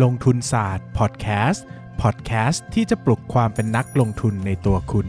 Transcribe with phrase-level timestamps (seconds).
[0.00, 1.64] ลงทุนศาสตร์พอดแคสต์
[2.02, 5.06] พอดแคสต์ที่จะปลุกความเป็นนักลงทุนในตัวคุณ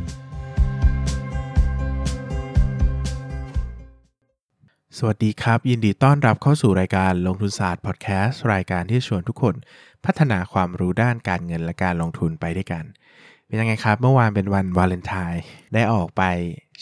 [4.97, 9.55] สวัสดีครับ ยินดีต้อนรับเข้าสู่รายการลงทุนศาสตร์พอดแคสต์รายการที่ชวนทุกคน
[10.05, 12.83] พัฒนาความรู้ด้านการเงินและการลงทุนไปด้วยกัน
[13.47, 15.43] เป็นยังไงครับ เมื่อวานเป็นวันวาเลนไทน์
[15.73, 16.23] ได้ออกไป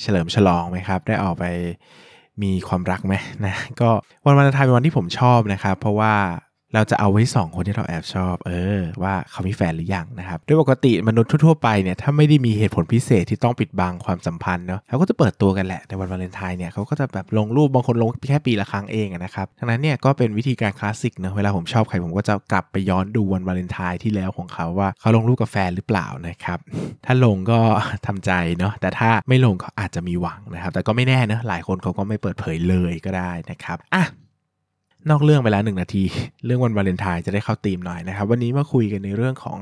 [0.01, 1.45] เฉลิมฉลองไหมครับ ได้ออกไป
[2.43, 3.13] มีความรักไหม
[3.45, 3.89] นะก็
[4.25, 6.15] วันวาเลนไทน์เป็นวันที่ผมชอบนะครับ เพราะว่า
[6.73, 26.59] เราจะเอาไว้ส่องคนที่เราแอบชอบ เออ ว่าเขามีแฟนหรือยังนะครับโดยปกติมนุษย์ทั่วๆไปเนี่ยถ้าไม่ได้มีเหตุผลพิเศษที่ต้องปิดบังความสัมพันธ์เนาะเขาก็จะเปิดตัวกันแหละในวันวาเลนไทน์เนี่ยเขาก็จะแบบลงรูปบางคนลงแค่ปีละครั้งเองนะครับดังนั้นเนี่ยก็เป็นวิธีการคลาสสิกเนะเวลาผมชอบใครผมก็จะกลับไปย้อนดูวันวาเลนไทน์ที่แล้วของเขาว่าเขาลงรูปกับแฟนหรือเปล่านะครับ
[27.05, 27.59] ถ้าลงก็
[28.07, 34.05] ทำใจเนาะแต่ถ้าไม่ลงก็อาจจะมีหวังนะครับแต่ก็ไม่แน่นะหลายคนเขาก็ไม่เปิดเผยเลยก็ได้นะครับอะ
[35.09, 36.03] นอกเรื่องไปแล้วหนึ่งนาที
[36.45, 39.57] เรื่องวันวาเลนไทน์จะได้เข้าธีมหน่อยนะครับ วันนี้มาคุยกันในเรื่องของ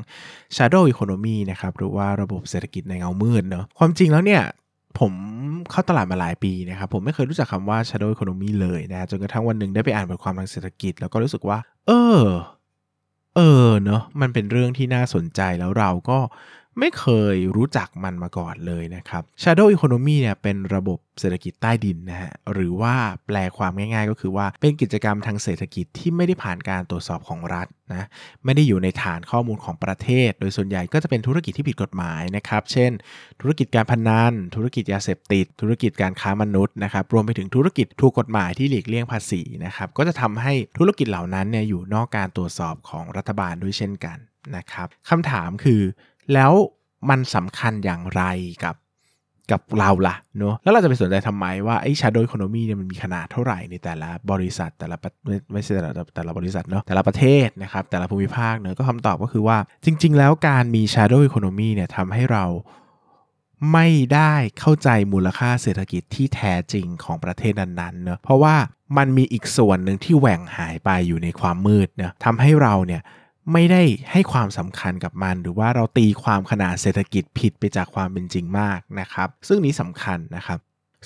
[0.56, 4.42] shadow economy นะครับหรือว่าระบบเศรษฐกิจในเงามืดเนาะความจริงแล้วเนี่ย
[5.00, 5.14] ผม
[5.72, 12.24] เข้าตลาดมาหลายปีนะครับ ผมไม่เคยรู้จักคำว่า shadow economy เลยนะจนกระทั่งวันหนึ่งได้ไปอ่านบทความทางเศรษฐกิจ แล้วก็รู้สึกว่า เออ
[13.36, 16.20] เออเนาะมันเป็นเรื่องที่น่าสนใจแล้วเราก็
[16.80, 22.96] ไม่เคยรู้จักมันมาก่อนเลยนะครับ Shadow Economy เนี่ยเป็นระบบเศรษฐกิจใต้ดินนะฮะหรือว่า
[23.28, 28.08] แปลความง่ายๆ ก็คือว่าเป็นกิจกรรมทางเศรษฐกิจที่ไม่ได้ผ่านการตรวจสอบของรัฐนะ
[28.46, 32.92] ไม่ได้อยู่ในฐานข้อมูลของประเทศ โดยส่วนใหญ่ก็จะเป็นธุรกิจที่ผิดกฎหมายนะครับ เช่น
[33.42, 44.18] ธุรกิจการพนัน ธุรกิจยาเสพติด ธุรกิจการค้ามนุษย์นะครับรวมไปถึงธุรกิจถูกกฎหมายที่หลีกเลี่ยงภาษีนะครับก็จะทำให้ธุรกิจเหล่านั้นเนี่ยอยู่นอกการตรวจสอบของรัฐบาลด้วยเช่นกัน
[44.58, 45.82] นะครับคำถามคือ
[46.34, 46.52] แล้ว
[47.10, 48.24] มันสำคัญอย่างไร
[48.66, 48.76] กับ
[49.52, 62.46] กับเราล่ะเนาะแล้วเราจะไปสนใจทำไมว่าไอ้ shadow economy เนี่ยมันมีขนาดเท่าไหร่ในแต่ละบริษัทแต่ละไม่ไม่ใช่แต่ละแต่ละบริษัทเนาะแต่ละประเทศนะครับแต่ละภูมิภาคเนาะก็คำตอบก็คือว่า จริง ๆ แล้วการมี shadow economy เนี่ยทำให้เรา
[63.74, 68.56] ไม่ได้เข้าใจมูลค่าเศรษฐกิจที่แท้จริงของประเทศนั้นๆเนาะเพราะว่า
[68.98, 73.02] มันมีอีกส่วนหนึ่งที่แหว่งหายไปอยู่ในความมืดเนาะทำให้เราเนี่ย
[73.54, 80.60] ไม่ได้ให้ความสำคัญกับมัน หรือว่าเราตีความขนาดเศรษฐกิจผิดไปจากความเป็นจริงมากนะครับ ซึ่งนี้สำคัญนะครับ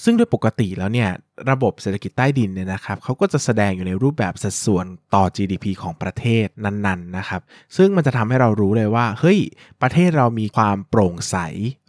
[0.04, 1.10] ซึ่งโดยปกติแล้วเนี่ย
[1.52, 7.42] ระบบเศรษฐกิจใต้ดินเนี่ยนะครับเขาก็จะแสดงอยู่ในรูปแบบสัดส่วนต่อ GDP ของประเทศนั้นๆนะครับ
[7.78, 9.40] ซึ่งมันจะทำให้เรารู้เลยว่าเฮ้ย
[9.82, 11.36] ประเทศเรามีความโปร่งใส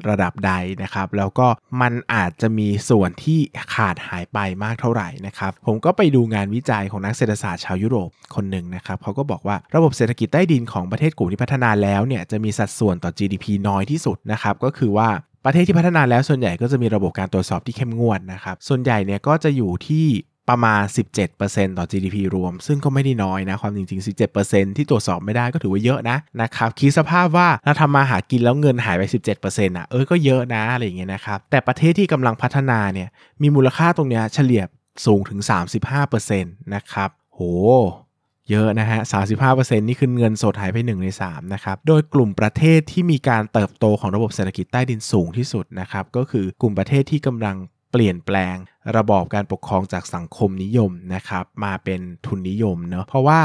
[0.08, 1.48] ระดับใดนะครับแล้วก็
[1.80, 3.38] มันอาจจะมีส่วนที่
[3.74, 15.10] ขาดหายไปมากเท่าไหร่นะครับผมก็ไปดูงานวิจัยของนักเศรษฐศาสตร์ชาวยุโรปคนหนึ่งนะครับเขาก็บอกว่าระบบเศรษฐกิจใต้ดินของประเทศกลุ่มที่พัฒนาแล้วเนี่ยจะมีสัดส่วนต่อ GDP น้อยที่สุดนะครับก็คือว่า
[15.44, 20.06] ประเทศที่พัฒนาแล้วส่วนใหญ่ก็จะมีระบบการตรวจสอบที่เข้มงวดนะครับ ส่วนใหญ่เนี่ยก็จะอยู่ที่
[20.50, 20.82] ประมาณ
[21.30, 24.06] 17%ต่อ GDP รวม ซึ่งก็ไม่ได้น้อยนะ ความจริง ๆ
[24.38, 29.02] 17%ที่ตรวจสอบไม่ได้ก็ถือว่าเยอะนะนะครับ คิดสภาพว่าเราทำมาหากินแล้วเงินหายไป
[29.40, 33.08] 17%อะ เออ ก็เยอะนะ อะไรอย่างเงี้ยนะครับ แต่ประเทศที่กำลังพัฒนาเนี่ย
[33.42, 34.62] มีมูลค่าตรงเนี้ยเฉลี่ย
[35.06, 35.40] สูงถึง
[36.06, 37.40] 35%นะครับ โห
[38.50, 39.00] เยอะนะฮะ
[39.44, 47.56] 35%นี่คือเงินสดหายไป 1 ใน 3 นะครับ โดยกลุ่มประเทศที่มีการเติบโตของระบบเศรษฐกิจใต้ดินสูงที่สุดนะครับ ก็คือกลุ่มประเทศที่กำลัง
[47.92, 48.56] เปลี่ยนแปลง
[48.96, 53.40] ระบอบการปกครองจากสังคมนิยมนะครับ มาเป็นทุนนิยมเนาะเพราะว่า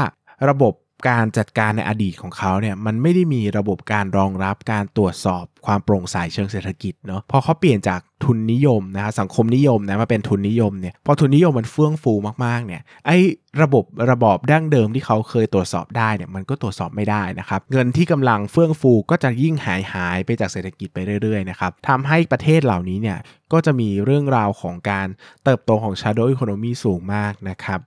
[0.48, 0.74] ระบบ
[1.08, 12.12] การจัดการในอดีตของเขาเนี่ยมันไม่ได้มีระบบการรองรับการตรวจสอบความโปร่งใสเชิงเศรษฐกิจเนาะพอเขาเปลี่ยนจากทุนนิยมนะสังคมนิยมนะมาเป็นทุนนิยมเนี่ยพอทุนนิยมมันเฟื่องฟู
[12.44, 13.18] มากๆเนี่ยไอ้
[13.62, 23.18] ระบบระบอบดั้งเดิมที่เขาเคยตรวจสอบได้เนี่ยมันก็ตรวจสอบไม่ได้นะครับเงินที่กำลังเฟื่องฟูก็จะยิ่งหายหายไปจากเศรษฐกิจไปเรื่อยๆนะครับทำให้ประเทศเหล่านี้เนี่ย
[23.52, 25.06] ก็จะมีเรื่องราวของการ
[25.44, 27.80] เติบโตของ shadow economy สูงมากนะครับ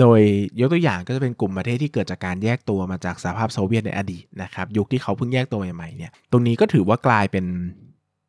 [0.00, 0.20] โดย
[0.60, 7.46] ยกตัวอย่างก็จะเป็นกลุ่มประเทศที่เกิดจากการแยกตัวมาจากสหภาพโซเวียตในอดีตนะครับยุคที่เขาเพิ่งแยกตัวใหม่ๆเนี่ยตรงนี้ก็ถือว่ากลายเป็น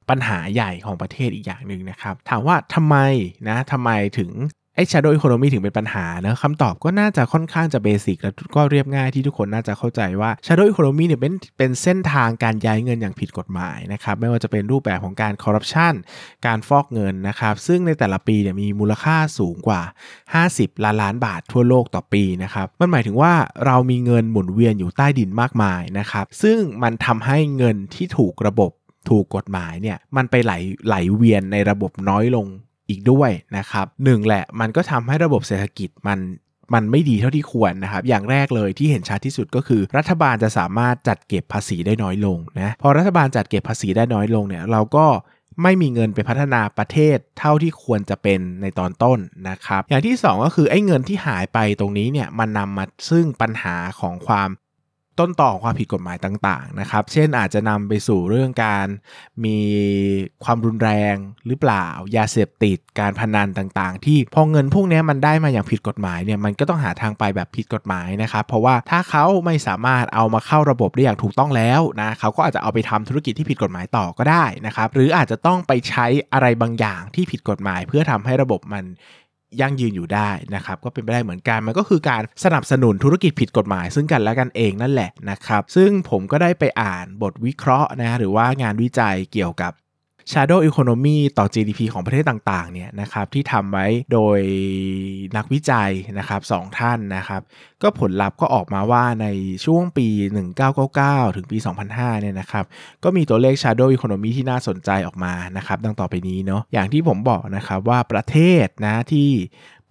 [0.09, 2.97] ปัญหาใหญ่ของประเทศอีกอย่างหนึ่งนะครับ ถามว่าทำไม
[3.49, 4.31] นะทำไมถึง
[4.75, 15.93] ไอ้ shadow economy ถึงเป็นปัญหานะคำตอบก็น่าจะค่อนข้างจะเบสิกและก็เรียบง่ายที่ทุกคนน่าจะเข้าใจว่า shadow economy เนี่ยเป็นเป็นเส้นทางการย้ายเงินอย่างผิดกฎหมายนะครับไม่ว่าจะเป็นรูปแบบของการคอร์รัปชัน
[16.45, 19.81] การฟอกเงินนะครับซึ่งในแต่ละปีเนี่ยมีมูลค่าสูงกว่า
[20.33, 23.33] 50 ล้านล้านบาททั่วโลกต่อปีนะครับมันหมายถึงว่า
[23.65, 28.71] เรามีเงินหมุนเวียนอยู่ใต้ดินมากมายนะครับซึ่งมันทำให้เงินที่ถูกระบบ
[29.09, 30.53] ถูกกฎหมายเนี่ยมันไปไหล
[30.87, 32.47] ไหลเวียนในระบบน้อยลง
[32.89, 36.19] อีกด้วยนะครับหนึ่งแหละมันก็ทำให้ระบบเศรษฐกิจมัน
[36.73, 45.05] มันไม่ดีเท่าที่ควรนะครับ อย่างแรกเลยที่เห็นชัดที่สุดก็คือ รัฐบาลจะสามารถจัดเก็บภาษีได้น้อยลงนะ พอรัฐบาลจัดเก็บภาษีได้น้อยลงเนี่ยเราก็
[45.63, 49.19] ไม่มีเงินไปพัฒนาประเทศเท่าที่ควรจะเป็นในตอนต้น
[49.49, 54.49] นะครับ อย่างที่ 2 ก็คือไอ้เงินที่หายไปตรงนี้เนี่ยมันนำมาซึ่งปัญหาของความ
[55.19, 58.87] ต้นต่อของความผิดกฎหมายต่างๆนะครับ เช่นอาจจะนำไปสู่เรื่องการ
[59.45, 59.59] มี
[60.43, 61.15] ความรุนแรง
[61.47, 78.85] หรือเปล่า ยาเสพติด การพนันต่างๆ ที่พอเงินพวกนี้มันได้มาอย่างผิดกฎหมายเนี่ยมันก็ต้องหาทางไปแบบผิดกฎหมายนะครับ เพราะว่าถ้าเขาไม่สามารถเอามาเข้าระบบได้อย่างถูกต้องแล้วนะเขาก็อาจจะเอาไปทำธุรกิจที่ผิดกฎหมายต่อก็ได้นะครับ หรืออาจจะต้องไปใช้อะไรบางอย่างที่ผิดกฎหมาย เพื่อทำให้ระบบมัน
[79.61, 89.71] ยั่งยืนอยู่ได้นะครับก็เป็นไปได้เหมือนกันมันก็คือการสนับสนุนธุรกิจผิดกฎหมาย ซึ่งกันและกันเองนั่นแหละนะครับซึ่งผมก็ได้ไปอ่านบทวิเคราะห์นะหรือว่างานวิจัยเกี่ยวกับ
[90.31, 94.39] Shadow Economy ต่อ GDP ของประเทศต่างๆเนี่ยนะครับที่ทำไว้โดย
[95.37, 97.41] นักวิจัยนะครับสองท่านนะครับ
[97.81, 99.27] ก็ผลลัพธ์ก็ออกมาว่าใน
[99.65, 100.07] ช่วงปี
[100.71, 101.57] 1999 ถึงปี
[101.89, 102.65] 2005 เนี่ยนะครับ
[103.03, 109.29] ก็มีตัวเลข Shadow Economy ที่น่าสนใจออกมานะครับ ดังต่อไปนี้เนาะอย่างที่ผมบอกนะครับว่าประเทศนะที่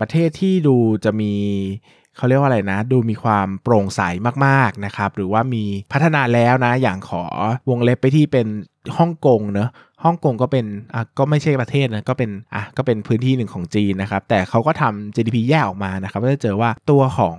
[0.00, 1.34] ประเทศที่ดูจะมี
[2.16, 4.00] เขาเรียกว่าอะไรนะ ดูมีความโปร่งใส
[4.46, 7.24] มากๆนะครับ หรือว่ามีพัฒนาแล้วนะ อย่างขอ
[7.70, 8.46] วงเล็บไปที่เป็น
[8.98, 9.70] ฮ่องกงเนอะ
[10.04, 17.38] ฮ่องกงก็เป็นอะก็ไม่ใช่ประเทศนะก็เป็นอะก็เป็นพื้นที่หนึ่งของจีนนะครับ แต่เขาก็ทำ GDP แยกออกมานะครับก็จะเจอว่าตัวของ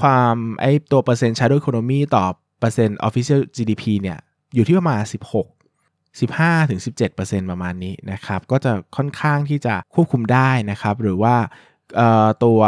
[0.00, 2.24] ความไอตัวเปอร์เซ็นต์ shadow economy ต่อ
[2.60, 4.18] เปอร์เซ็นต์ official GDP เนี่ย
[4.54, 6.80] อยู่ที่ประมาณ 16 15ถึง
[7.14, 11.34] 17%ประมาณนี้นะครับ ก็จะค่อนข้างที่จะควบคุมได้นะครับ หรือว่า
[12.44, 12.60] ตัว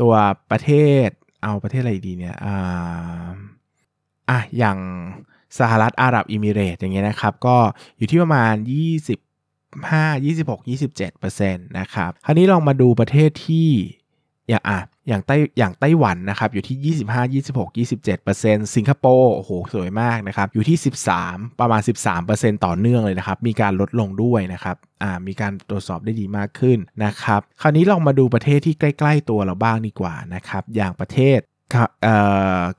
[0.00, 0.14] ตัว
[0.50, 0.70] ประเท
[1.06, 1.08] ศ
[1.42, 3.28] เอาประเทศอะไรดีเนี่ยอ่า
[4.30, 4.78] อะอย่าง
[5.58, 7.56] สหรัฐอาหรับอิมิเรตอย่างเงี้ยนะครับ ก็
[7.96, 13.68] อยู่ที่ประมาณ25 26 27%นะครับ คราวนี้ลองมาดูประเทศที่
[14.50, 17.76] อย่างอะอย่างไต้อย่างไต้หวันนะครับอยู่ที่ 25 26
[18.16, 20.78] 27%สิงคโปร์โอ้โหสวยมากนะครับอยู่ที่
[21.18, 21.80] 13 ประมาณ
[22.22, 31.38] 13%ต่อเนื่องเลยนะครับมีการลดลงด้วยนะครับอ่ามีการตรวจสอบได้ดีมากขึ้นนะครับคราวนี้ลองมาดูประเทศที่ใกล้ ๆ ตัวเราบ้างดีกว่านะครับอย่างประเทศ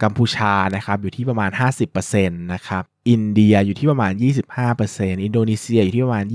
[0.04, 1.52] กัมพูชานะครับอยู่ที่ประมาณ
[1.98, 4.14] 50%นะครับอินเดียอยู่ที่ประมาณ
[4.70, 6.26] 25%อินโดนีเซียอยู่ที่ประมาณ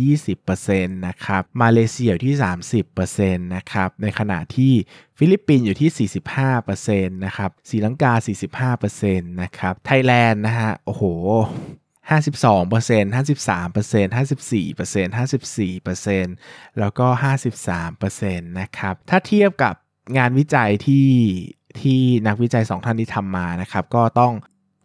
[0.43, 2.37] 20%นะครับมาเลเซียอยู่ที่
[2.95, 4.73] 30%นะครับในขณะที่
[5.19, 6.09] ฟิลิปปินส์อยู่ที่
[6.69, 11.03] 45%นะครับศรีลังกา 45%นะครับไทยแลนด์นะฮะโอ้โห
[12.11, 17.07] 52% 53% 54% 54%แล้วก็
[17.67, 19.75] 53%นะครับถ้าเทียบกับ
[20.17, 21.07] งานวิจัยที่
[21.83, 24.33] ที่นักวิจัย 2 ท่านที่ทำมานะครับ ก็ต้อง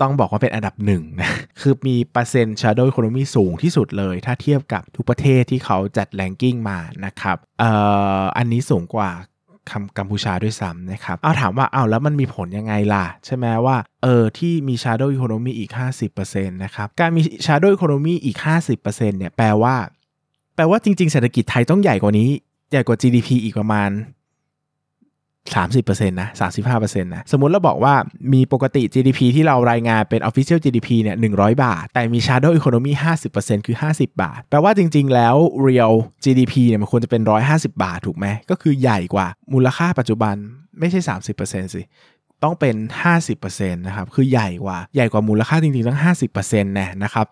[0.02, 7.72] ต้องบอกว่าเป็นอันดับหนึ่งนะ คือมีเปอร์เซ็นต์ shadow economy สูงที่สุดเลย ถ้าเทียบกับทุกประเทศที่เขาจัดแรงกิ้งมานะครับเอ่
[8.20, 9.10] ออันนี้สูงกว่า
[9.72, 15.72] คำกัมพูชาด้วยซ้ำนะครับ เอาถามว่า เอาแล้วมันมีผลยังไงล่ะ ใช่ไหมว่า เออ ที่มี shadow economy อีก
[16.12, 18.38] 50%นะครับ การมี shadow economy อีก
[18.78, 19.76] 50%เนี่ย แปลว่า
[20.56, 22.30] แปลว่าจริง ๆ เศรษฐกิจไทยต้องใหญ่กว่านี้
[22.72, 23.90] ใหญ่กว่า GDP อีกประมาณ
[25.50, 26.30] 30%นะ
[26.70, 27.94] 35%นะสมมุติเราบอกว่า
[28.34, 32.94] มีปกติ GDP ที่เรารายงานเป็น Official GDP เนี่ย100 บาท แต่มี Shadow Economy
[33.30, 35.36] 50%คือ 50 บาท แปลว่าจริงๆ แล้ว
[35.68, 35.94] Real
[36.24, 37.22] GDP เนี่ยมันควรจะเป็น
[37.52, 40.36] 150 บาทถูกไหม ก็คือใหญ่กว่ามูลค่าปัจจุบัน
[40.80, 41.00] ไม่ใช่
[41.38, 41.82] 30%สิ
[42.44, 42.76] ต้องเป็น
[43.26, 46.00] 50%นะครับ คือใหญ่กว่า ใหญ่กว่ามูลค่าจริงๆ ตั้ง
[46.32, 47.28] 50%นะนะครับ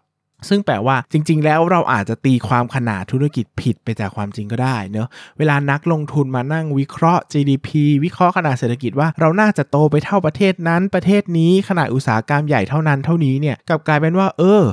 [0.47, 5.07] ซึ่งแปลว่าจริง ๆ แล้วเราอาจจะตีความขนาดธุรกิจผิดไปจากความจริงก็ได้เนอะ
[5.38, 7.69] เวลานักลงทุนมานั่งวิเคราะห์ GDP
[8.03, 14.63] วิเคราะห์ขนาดเศรษฐกิจว่าเราน่าจะโตไปเท่าประเทศนั้นประเทศนี้ขนาดอุตสาหกรรมใหญ่เท่านั้นเท่านี้เนี่ยกลับกลายเป็นว่า เออ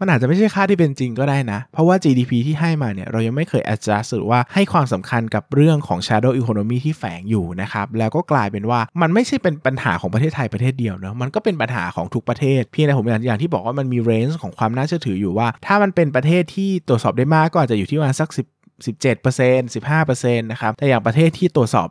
[0.00, 18.59] มันอาจจะไม่ใช่ค่าที่เป็นจริงก็ได้นะ เพราะว่า GDP ที่ให้มาเนี่ย เรายังไม่เคย adjust หรือว่าให้ความสำคัญกับเรื่องของ shadow economy ที่แฝงอยู่นะครับ แล้วก็กลายเป็นว่ามันไม่ใช่เป็นปัญหาของประเทศไทยประเทศเดียวเนะมันก็เป็นปัญหาของทุกประเทศ เพียงแต่ผมอย่างที่บอกว่ามันมี range ของความน่าเชื่อถืออยู่ว่า ถ้ามันเป็นประเทศที่ตรวจสอบได้มากก็อาจจะอยู่ที่ประมาณสัก10
[18.86, 21.88] 17% 15%นะครับแต่อย่างประเทศที่ตรวจสอบ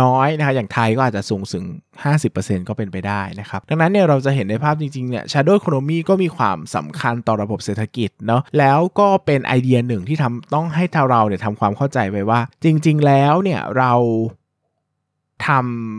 [0.00, 1.64] น้อยๆนะครับอย่างไทยก็อาจจะสูงถึง
[2.16, 13.92] 50%ก็เป็นไปได้นะครับ ดังนั้นเนี่ยเราจะเห็นในภาพจริงๆเนี่ย shadow economy ก็มีความสำคัญต่อระบบเศรษฐกิจเนาะแล้วก็เป็นไอเดียหนึ่งที่ทำต้องให้เราเนี่ยทำความเข้าใจไปว่า จริง ๆ แล้วเนี่ยเรา
[15.48, 15.50] ท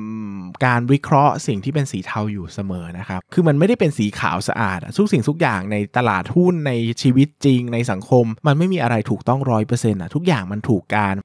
[0.07, 11.15] ำการวิเคราะห์สิ่งที่เป็นสีเทาอยู่เสมอนะครับ คือมันไม่ได้เป็นสีขาวสะอาด ทุกสิ่งทุกอย่างในตลาดหุ้นในชีวิตจริงในสังคม มันไม่มีอะไรถูกต้องร้อยเปอร์เซ็นต์อะทุกอย่างมันถูกการ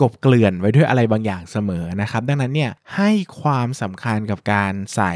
[0.00, 5.14] กบเกลื่อนไว้ด้วยอะไรบางอย่างเสมอนะครับ ดังนั้นเนี่ยให้ความสำคัญกับการใส่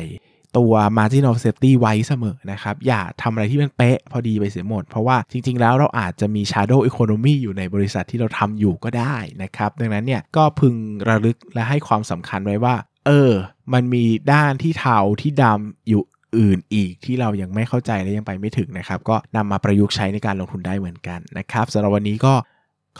[0.58, 10.74] ตัว margin of safety ไว้เสมอนะครับ อย่าทำอะไรที่มันเป๊ะพอดีไปเสียหมด เพราะว่าจริง ๆ แล้วเราอาจจะมี shadow economy อยู่ในบริษัทที่เราทำอยู่ก็ได้นะครับ ดังนั้นเนี่ยก็พึง
[11.08, 12.74] ระลึกและให้ความสำคัญไว้ว่า
[13.06, 13.32] เออ
[13.72, 16.02] มันมีด้านที่เทาที่ดำอยู่
[16.38, 22.34] อื่นอีกที่เรายังไม่เข้าใจและยังไปไม่ถึงนะครับ ก็นำมาประยุกต์ใช้ในการลงทุนได้เหมือนกันนะครับสำหรับวันนี้ก็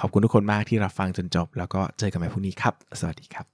[0.01, 3.54] ขอบคุณทุกคนมากที่รับฟังจนจบ แล้วก็เจอกันใหม่พรุ่งนี้ครับ สวัสดีครับ